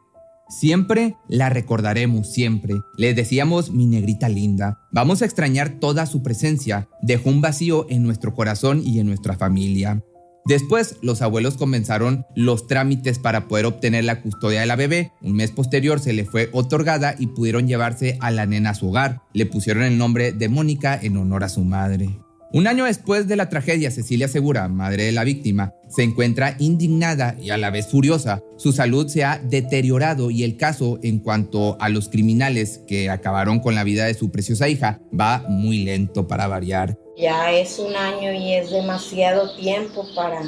Siempre 0.51 1.15
la 1.29 1.49
recordaremos, 1.49 2.33
siempre. 2.33 2.75
Le 2.97 3.15
decíamos 3.15 3.71
mi 3.71 3.87
negrita 3.87 4.29
linda. 4.29 4.81
Vamos 4.91 5.23
a 5.23 5.25
extrañar 5.25 5.79
toda 5.79 6.07
su 6.07 6.23
presencia. 6.23 6.89
Dejó 7.03 7.31
un 7.31 7.41
vacío 7.41 7.87
en 7.89 8.03
nuestro 8.03 8.35
corazón 8.35 8.83
y 8.85 8.99
en 8.99 9.07
nuestra 9.07 9.37
familia. 9.37 10.03
Después, 10.47 10.97
los 11.03 11.23
abuelos 11.23 11.57
comenzaron 11.57 12.25
los 12.35 12.67
trámites 12.67 13.19
para 13.19 13.47
poder 13.47 13.67
obtener 13.67 14.05
la 14.05 14.23
custodia 14.23 14.61
de 14.61 14.67
la 14.67 14.77
bebé. 14.77 15.13
Un 15.23 15.35
mes 15.35 15.51
posterior 15.51 16.01
se 16.01 16.13
le 16.13 16.25
fue 16.25 16.49
otorgada 16.53 17.15
y 17.19 17.29
pudieron 17.29 17.69
llevarse 17.69 18.17
a 18.21 18.31
la 18.31 18.47
nena 18.47 18.71
a 18.71 18.75
su 18.75 18.89
hogar. 18.89 19.23
Le 19.35 19.47
pusieron 19.47 19.83
el 19.83 19.99
nombre 19.99 20.33
de 20.33 20.49
Mónica 20.49 20.99
en 21.01 21.17
honor 21.17 21.45
a 21.45 21.49
su 21.49 21.63
madre. 21.63 22.09
Un 22.53 22.67
año 22.67 22.85
después 22.85 23.29
de 23.29 23.37
la 23.37 23.49
tragedia, 23.49 23.93
Cecilia 23.93 24.27
Segura, 24.27 24.67
madre 24.67 25.05
de 25.05 25.13
la 25.13 25.23
víctima, 25.23 25.73
se 25.89 26.03
encuentra 26.03 26.57
indignada 26.59 27.37
y 27.41 27.51
a 27.51 27.57
la 27.57 27.71
vez 27.71 27.87
furiosa. 27.87 28.43
Su 28.57 28.73
salud 28.73 29.07
se 29.07 29.23
ha 29.23 29.39
deteriorado 29.39 30.33
y 30.33 30.43
el 30.43 30.57
caso 30.57 30.99
en 31.05 31.21
cuanto 31.21 31.81
a 31.81 31.89
los 31.89 32.09
criminales 32.09 32.81
que 32.89 33.09
acabaron 33.09 33.61
con 33.61 33.77
la 33.77 33.85
vida 33.85 34.07
de 34.07 34.15
su 34.15 34.33
preciosa 34.33 34.69
hija 34.69 35.01
va 35.19 35.45
muy 35.49 35.85
lento 35.85 36.27
para 36.27 36.49
variar. 36.49 36.99
Ya 37.21 37.53
es 37.53 37.79
un 37.79 37.95
año 37.97 38.33
y 38.33 38.55
es 38.55 38.71
demasiado 38.71 39.55
tiempo 39.57 40.07
para, 40.15 40.43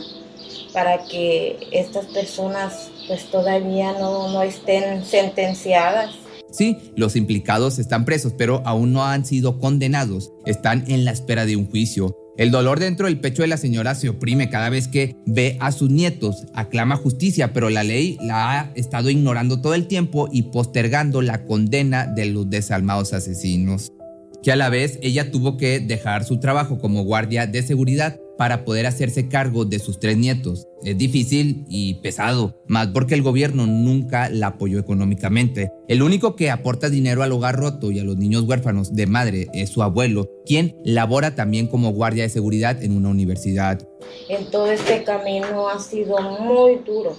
para 0.73 1.05
que 1.05 1.59
estas 1.71 2.07
personas 2.07 2.91
pues 3.07 3.31
todavía 3.31 3.93
no, 3.93 4.33
no 4.33 4.43
estén 4.43 5.05
sentenciadas. 5.05 6.14
Sí, 6.50 6.79
los 6.97 7.17
implicados 7.17 7.79
están 7.79 8.07
presos, 8.07 8.33
pero 8.38 8.62
aún 8.64 8.93
no 8.93 9.05
han 9.05 9.26
sido 9.26 9.59
condenados. 9.59 10.33
Están 10.47 10.85
en 10.88 11.05
la 11.05 11.11
espera 11.11 11.45
de 11.45 11.57
un 11.57 11.69
juicio. 11.69 12.17
El 12.38 12.50
dolor 12.50 12.81
dentro 12.81 13.07
del 13.07 13.21
pecho 13.21 13.43
de 13.43 13.49
la 13.49 13.59
señora 13.59 13.95
se 13.95 14.09
oprime 14.09 14.49
cada 14.49 14.71
vez 14.71 14.88
que 14.88 15.17
ve 15.26 15.59
a 15.61 15.73
sus 15.73 15.91
nietos, 15.91 16.47
aclama 16.55 16.97
justicia, 16.97 17.52
pero 17.52 17.69
la 17.69 17.85
ley 17.85 18.17
la 18.23 18.52
ha 18.52 18.73
estado 18.75 19.11
ignorando 19.11 19.61
todo 19.61 19.75
el 19.75 19.87
tiempo 19.87 20.31
y 20.33 20.45
postergando 20.45 21.21
la 21.21 21.45
condena 21.45 22.07
de 22.07 22.26
los 22.26 22.49
desalmados 22.49 23.12
asesinos. 23.12 23.93
Que 24.42 24.52
a 24.52 24.56
la 24.56 24.70
vez 24.70 24.99
ella 25.02 25.30
tuvo 25.30 25.56
que 25.56 25.78
dejar 25.78 26.25
su 26.25 26.40
trabajo 26.40 26.78
como 26.78 27.04
guardia 27.04 27.46
de 27.46 27.62
seguridad 27.62 28.18
para 28.37 28.64
poder 28.64 28.87
hacerse 28.87 29.28
cargo 29.28 29.64
de 29.64 29.78
sus 29.78 30.00
tres 30.00 30.16
nietos. 30.16 30.66
Es 30.84 30.99
difícil 30.99 31.64
y 31.68 31.94
pesado, 32.02 32.61
más 32.66 32.88
porque 32.88 33.14
el 33.14 33.22
gobierno 33.22 33.66
nunca 33.66 34.28
la 34.30 34.49
apoyó 34.49 34.80
económicamente. 34.80 35.70
El 35.87 36.02
único 36.02 36.34
que 36.34 36.50
aporta 36.50 36.90
dinero 36.90 37.22
al 37.22 37.30
hogar 37.30 37.54
roto 37.54 37.92
y 37.92 38.00
a 38.00 38.04
los 38.04 38.16
niños 38.16 38.42
huérfanos 38.42 38.94
de 38.94 39.06
madre 39.06 39.46
es 39.54 39.70
su 39.70 39.82
abuelo, 39.82 40.28
quien 40.44 40.75
labora 40.84 41.37
también 41.37 41.68
como 41.68 41.92
guardia 41.92 42.25
de 42.25 42.30
seguridad 42.30 42.82
en 42.82 42.96
una 42.96 43.11
universidad. 43.11 43.87
En 44.28 44.50
todo 44.50 44.66
este 44.66 45.04
camino 45.04 45.68
ha 45.68 45.78
sido 45.78 46.20
muy 46.40 46.80
duro 46.84 47.16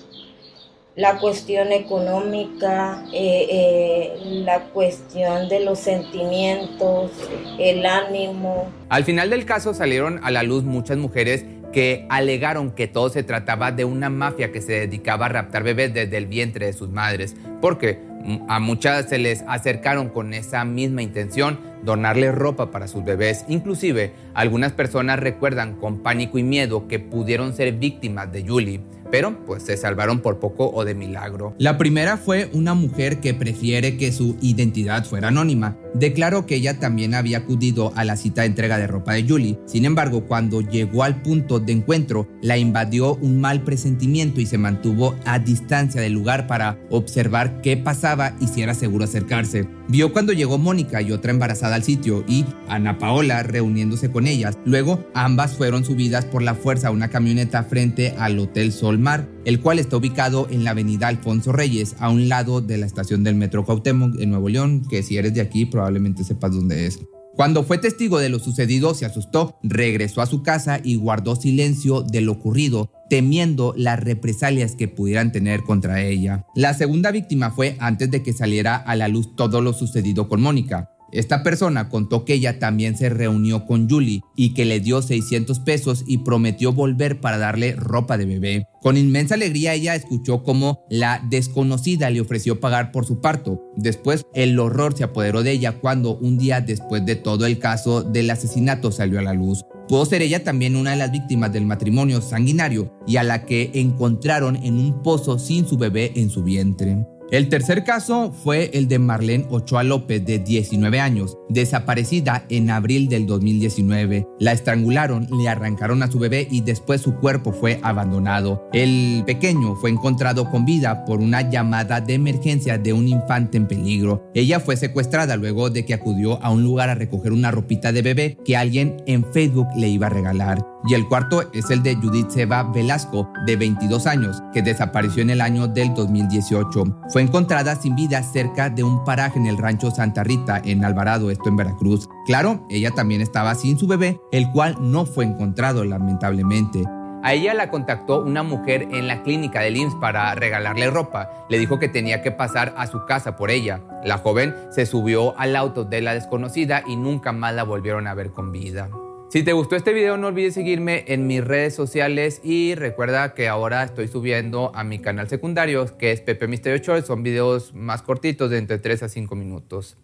la 0.96 1.18
cuestión 1.20 1.72
económica, 1.72 3.04
eh, 3.12 3.48
eh, 3.50 4.14
la 4.46 4.66
cuestión 4.66 5.50
de 5.50 5.62
los 5.62 5.80
sentimientos, 5.80 7.12
el 7.58 7.86
ánimo. 7.86 8.70
Al 8.90 9.04
final 9.04 9.32
del 9.32 9.46
caso 9.46 9.74
salieron 9.74 10.20
a 10.24 10.30
la 10.30 10.44
luz 10.44 10.64
muchas 10.64 10.98
mujeres 10.98 11.46
que 11.72 12.06
alegaron 12.10 12.70
que 12.70 12.88
todo 12.88 13.10
se 13.10 13.24
trataba 13.24 13.72
de 13.72 13.86
una 13.86 14.12
mafia 14.12 14.52
que 14.52 14.62
se 14.62 14.74
dedicaba 14.74 15.26
a 15.26 15.30
raptar 15.30 15.64
bebés 15.64 15.92
desde 15.92 16.18
el 16.18 16.28
vientre 16.28 16.68
de 16.68 16.74
sus 16.74 16.90
madres, 16.90 17.36
porque 17.60 18.00
a 18.48 18.60
muchas 18.60 19.10
se 19.10 19.18
les 19.18 19.44
acercaron 19.48 20.10
con 20.10 20.36
esa 20.36 20.64
misma 20.64 21.02
intención, 21.02 21.60
donarles 21.84 22.36
ropa 22.36 22.70
para 22.70 22.88
sus 22.88 23.04
bebés. 23.04 23.44
Inclusive, 23.48 24.12
algunas 24.36 24.72
personas 24.72 25.20
recuerdan 25.20 25.74
con 25.74 26.04
pánico 26.04 26.38
y 26.38 26.44
miedo 26.44 26.88
que 26.88 27.00
pudieron 27.00 27.56
ser 27.56 27.74
víctimas 27.74 28.32
de 28.32 28.48
Julie 28.48 28.82
pero 29.14 29.46
pues 29.46 29.62
se 29.62 29.78
salvaron 29.78 30.22
por 30.22 30.40
poco 30.40 30.72
o 30.74 30.86
de 30.86 30.96
milagro. 30.96 31.54
La 31.60 31.78
primera 31.78 32.18
fue 32.18 32.50
una 32.52 32.74
mujer 32.74 33.20
que 33.20 33.36
prefiere 33.36 33.96
que 33.96 34.12
su 34.12 34.38
identidad 34.42 35.06
fuera 35.06 35.28
anónima. 35.28 35.78
Declaró 35.94 36.46
que 36.46 36.56
ella 36.56 36.80
también 36.80 37.14
había 37.14 37.40
acudido 37.40 37.94
a 37.96 38.04
la 38.04 38.18
cita 38.18 38.42
de 38.42 38.48
entrega 38.48 38.78
de 38.78 38.88
ropa 38.88 39.14
de 39.14 39.28
Julie. 39.28 39.60
Sin 39.66 39.86
embargo, 39.86 40.26
cuando 40.26 40.62
llegó 40.62 41.04
al 41.04 41.22
punto 41.22 41.60
de 41.60 41.74
encuentro, 41.74 42.28
la 42.42 42.58
invadió 42.58 43.16
un 43.16 43.40
mal 43.40 43.64
presentimiento 43.64 44.42
y 44.42 44.46
se 44.46 44.58
mantuvo 44.58 45.16
a 45.26 45.40
distancia 45.40 46.02
del 46.02 46.14
lugar 46.14 46.48
para 46.48 46.80
observar 46.90 47.62
qué 47.62 47.78
pasaba 47.78 48.36
y 48.40 48.48
si 48.48 48.62
era 48.62 48.74
seguro 48.74 49.06
acercarse. 49.06 49.68
Vio 49.88 50.14
cuando 50.14 50.34
llegó 50.34 50.58
Mónica 50.58 51.02
y 51.02 51.12
otra 51.12 51.32
embarazada 51.32 51.76
al 51.76 51.84
sitio 51.84 52.24
y 52.28 52.46
Ana 52.68 52.98
Paola 52.98 53.44
reuniéndose 53.44 54.10
con 54.10 54.28
ellas. 54.28 54.58
Luego, 54.66 55.06
ambas 55.14 55.56
fueron 55.56 55.84
subidas 55.84 56.26
por 56.26 56.42
la 56.42 56.56
fuerza 56.56 56.88
a 56.88 56.92
una 56.92 57.10
camioneta 57.10 57.64
frente 57.64 58.16
al 58.18 58.40
Hotel 58.40 58.72
Sol 58.72 58.98
Mar, 58.98 59.28
el 59.46 59.60
cual 59.62 59.80
está 59.80 59.98
ubicado 59.98 60.48
en 60.50 60.64
la 60.64 60.72
avenida 60.72 61.08
Alfonso 61.08 61.52
Reyes, 61.52 61.96
a 62.00 62.10
un 62.10 62.30
lado 62.30 62.62
de 62.62 62.78
la 62.78 62.86
estación 62.86 63.24
del 63.24 63.36
Metro 63.36 63.66
Cuauhtémoc 63.66 64.20
en 64.20 64.30
Nuevo 64.30 64.50
León, 64.50 64.86
que 64.90 65.04
si 65.04 65.18
eres 65.18 65.34
de 65.34 65.42
aquí 65.42 65.66
probablemente 65.66 66.24
sepas 66.24 66.54
dónde 66.54 66.86
es. 66.88 67.00
Cuando 67.36 67.64
fue 67.64 67.80
testigo 67.80 68.20
de 68.20 68.30
lo 68.30 68.38
sucedido, 68.38 68.94
se 68.94 69.08
asustó, 69.08 69.58
regresó 69.64 70.22
a 70.22 70.28
su 70.28 70.44
casa 70.44 70.80
y 70.84 70.98
guardó 70.98 71.36
silencio 71.36 72.04
de 72.04 72.22
lo 72.22 72.34
ocurrido, 72.34 72.92
temiendo 73.10 73.74
las 73.76 74.00
represalias 74.00 74.76
que 74.76 74.88
pudieran 74.88 75.32
tener 75.32 75.64
contra 75.64 76.04
ella. 76.04 76.46
La 76.54 76.76
segunda 76.76 77.10
víctima 77.10 77.50
fue 77.50 77.76
antes 77.80 78.12
de 78.12 78.22
que 78.22 78.34
saliera 78.34 78.76
a 78.76 78.96
la 78.96 79.08
luz 79.08 79.36
todo 79.36 79.62
lo 79.62 79.74
sucedido 79.74 80.30
con 80.30 80.42
Mónica. 80.42 80.92
Esta 81.14 81.44
persona 81.44 81.90
contó 81.90 82.26
que 82.26 82.34
ella 82.34 82.58
también 82.58 82.98
se 82.98 83.10
reunió 83.10 83.68
con 83.68 83.88
Julie 83.88 84.22
y 84.36 84.56
que 84.56 84.66
le 84.66 84.80
dio 84.80 85.02
600 85.02 85.60
pesos 85.60 86.04
y 86.08 86.18
prometió 86.18 86.74
volver 86.74 87.22
para 87.22 87.38
darle 87.38 87.76
ropa 87.76 88.18
de 88.18 88.26
bebé. 88.26 88.66
Con 88.82 88.98
inmensa 88.98 89.36
alegría 89.36 89.76
ella 89.76 89.94
escuchó 89.94 90.44
cómo 90.44 90.84
la 90.90 91.24
desconocida 91.30 92.10
le 92.10 92.20
ofreció 92.20 92.60
pagar 92.60 92.92
por 92.92 93.06
su 93.06 93.22
parto. 93.22 93.62
Después 93.78 94.26
el 94.34 94.58
horror 94.60 94.98
se 94.98 95.04
apoderó 95.04 95.44
de 95.44 95.52
ella 95.52 95.74
cuando 95.74 96.18
un 96.18 96.40
día 96.40 96.62
después 96.62 97.06
de 97.06 97.16
todo 97.16 97.46
el 97.46 97.60
caso 97.60 98.04
del 98.04 98.32
asesinato 98.32 98.92
salió 98.92 99.20
a 99.20 99.24
la 99.24 99.34
luz. 99.34 99.64
Pudo 99.88 100.06
ser 100.06 100.22
ella 100.22 100.44
también 100.44 100.76
una 100.76 100.92
de 100.92 100.98
las 100.98 101.12
víctimas 101.12 101.54
del 101.54 101.66
matrimonio 101.66 102.22
sanguinario 102.22 102.92
y 103.06 103.18
a 103.18 103.24
la 103.24 103.46
que 103.46 103.70
encontraron 103.76 104.56
en 104.56 104.80
un 104.80 105.04
pozo 105.04 105.38
sin 105.38 105.68
su 105.68 105.78
bebé 105.78 106.14
en 106.16 106.30
su 106.30 106.44
vientre. 106.44 107.06
El 107.34 107.50
tercer 107.50 107.84
caso 107.84 108.32
fue 108.32 108.70
el 108.76 108.88
de 108.88 109.00
Marlene 109.00 109.48
Ochoa 109.50 109.82
López, 109.82 110.24
de 110.24 110.38
19 110.38 111.00
años, 111.00 111.36
desaparecida 111.50 112.46
en 112.48 112.70
abril 112.70 113.10
del 113.10 113.26
2019. 113.26 114.28
La 114.40 114.52
estrangularon, 114.52 115.28
le 115.36 115.50
arrancaron 115.50 116.04
a 116.04 116.12
su 116.12 116.20
bebé 116.20 116.48
y 116.52 116.62
después 116.62 117.02
su 117.02 117.16
cuerpo 117.16 117.52
fue 117.52 117.80
abandonado. 117.82 118.70
El 118.72 119.24
pequeño 119.26 119.76
fue 119.78 119.90
encontrado 119.90 120.52
con 120.52 120.64
vida 120.64 121.06
por 121.06 121.22
una 121.22 121.50
llamada 121.50 122.02
de 122.02 122.14
emergencia 122.14 122.78
de 122.78 122.94
un 122.94 123.08
infante 123.08 123.58
en 123.58 123.68
peligro. 123.68 124.30
Ella 124.36 124.60
fue 124.60 124.78
secuestrada 124.78 125.36
luego 125.36 125.72
de 125.72 125.86
que 125.86 125.96
acudió 125.96 126.40
a 126.44 126.52
un 126.52 126.62
lugar 126.62 126.92
a 126.92 126.96
recoger 126.96 127.32
una 127.32 127.50
ropita 127.50 127.92
de 127.92 128.04
bebé 128.04 128.38
que 128.46 128.58
alguien 128.58 128.98
en 129.08 129.26
Facebook 129.34 129.70
le 129.76 129.88
iba 129.88 130.06
a 130.06 130.12
regalar. 130.12 130.73
Y 130.86 130.96
el 130.96 131.08
cuarto 131.08 131.44
es 131.54 131.70
el 131.70 131.82
de 131.82 131.96
Judith 131.96 132.30
Seba 132.30 132.64
Velasco, 132.64 133.32
de 133.46 133.56
22 133.56 134.06
años, 134.06 134.42
que 134.52 134.62
desapareció 134.62 135.22
en 135.22 135.30
el 135.30 135.42
año 135.42 135.68
del 135.68 135.94
2018. 135.94 136.84
Fue 137.10 137.22
encontrada 137.22 137.76
sin 137.76 137.96
vida 137.96 138.22
cerca 138.22 138.70
de 138.70 138.84
un 138.84 139.04
paraje 139.06 139.40
en 139.40 139.46
el 139.46 139.58
rancho 139.58 139.92
Santa 139.92 140.24
Rita, 140.24 140.62
en 140.64 140.84
Alvarado, 140.84 141.32
esto 141.32 141.48
en 141.48 141.56
Veracruz. 141.56 142.10
Claro, 142.26 142.66
ella 142.70 142.92
también 142.92 143.22
estaba 143.22 143.56
sin 143.56 143.80
su 143.80 143.88
bebé, 143.88 144.20
el 144.32 144.52
cual 144.52 144.76
no 144.82 145.06
fue 145.06 145.24
encontrado 145.24 145.86
lamentablemente. 145.86 146.84
A 147.24 147.34
ella 147.34 147.54
la 147.54 147.70
contactó 147.70 148.22
una 148.22 148.44
mujer 148.44 148.90
en 148.92 149.08
la 149.08 149.24
clínica 149.24 149.62
del 149.62 149.78
IMSS 149.78 149.96
para 149.96 150.36
regalarle 150.36 150.92
ropa. 150.92 151.30
Le 151.48 151.58
dijo 151.58 151.80
que 151.80 151.88
tenía 151.88 152.22
que 152.22 152.32
pasar 152.32 152.74
a 152.78 152.86
su 152.88 153.06
casa 153.06 153.38
por 153.38 153.50
ella. 153.50 153.80
La 154.04 154.18
joven 154.18 154.54
se 154.72 154.86
subió 154.86 155.34
al 155.40 155.56
auto 155.56 155.86
de 155.86 156.02
la 156.02 156.14
desconocida 156.14 156.84
y 156.86 156.98
nunca 156.98 157.32
más 157.32 157.54
la 157.54 157.64
volvieron 157.64 158.08
a 158.08 158.14
ver 158.14 158.32
con 158.32 158.52
vida. 158.52 158.90
Si 159.34 159.42
te 159.42 159.52
gustó 159.52 159.76
este 159.76 159.94
video 159.94 160.16
no 160.16 160.28
olvides 160.28 160.54
seguirme 160.54 161.06
en 161.08 161.26
mis 161.26 161.44
redes 161.44 161.74
sociales 161.74 162.40
y 162.44 162.76
recuerda 162.76 163.34
que 163.34 163.48
ahora 163.48 163.82
estoy 163.82 164.08
subiendo 164.08 164.72
a 164.76 164.84
mi 164.84 165.00
canal 165.00 165.28
secundario 165.28 165.98
que 165.98 166.12
es 166.12 166.22
Pepe 166.22 166.48
Misterio. 166.48 167.02
Son 167.02 167.24
videos 167.24 167.74
más 167.74 168.04
cortitos 168.04 168.52
de 168.52 168.60
entre 168.60 168.78
3 168.78 169.02
a 169.02 169.10
5 169.10 169.36
minutos. 169.36 169.98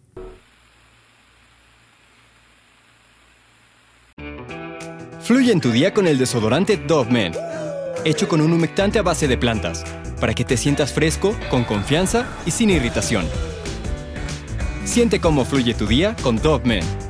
Fluye 5.20 5.52
en 5.52 5.60
tu 5.60 5.70
día 5.70 5.94
con 5.94 6.08
el 6.08 6.18
desodorante 6.18 6.76
Dove 6.76 7.12
Men, 7.12 7.32
hecho 8.04 8.26
con 8.26 8.40
un 8.40 8.52
humectante 8.52 8.98
a 8.98 9.02
base 9.02 9.28
de 9.28 9.38
plantas, 9.38 9.84
para 10.20 10.34
que 10.34 10.44
te 10.44 10.56
sientas 10.56 10.92
fresco, 10.92 11.36
con 11.50 11.62
confianza 11.62 12.26
y 12.46 12.50
sin 12.50 12.68
irritación. 12.68 13.28
Siente 14.84 15.20
cómo 15.20 15.44
fluye 15.44 15.74
tu 15.74 15.86
día 15.86 16.16
con 16.20 16.34
Dove 16.34 16.66
Men. 16.66 17.09